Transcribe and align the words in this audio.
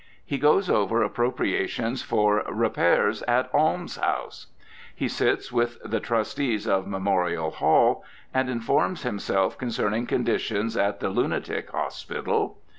He 0.25 0.39
goes 0.39 0.67
over 0.67 1.03
appropriations 1.03 2.01
for 2.01 2.43
"Repairs 2.49 3.21
at 3.27 3.53
Almshouse." 3.53 4.47
He 4.95 5.07
sits 5.07 5.51
with 5.51 5.77
the 5.85 5.99
"Trustees 5.99 6.67
of 6.67 6.87
Memorial 6.87 7.51
Hall," 7.51 8.03
and 8.33 8.49
informs 8.49 9.03
himself 9.03 9.59
concerning 9.59 10.07
conditions 10.07 10.75
at 10.75 11.01
the 11.01 11.09
"Lunatic 11.09 11.69
Hospital." 11.69 12.57